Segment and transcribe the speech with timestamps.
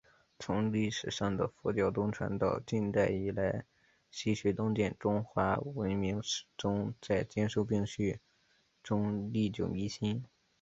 [0.39, 2.35] 从历史上的佛教东传……
[2.39, 3.65] 到近代以来的
[4.09, 4.95] “西学东渐”……
[4.99, 8.17] 中华文明始终在兼收并蓄
[8.81, 10.25] 中历久弥新。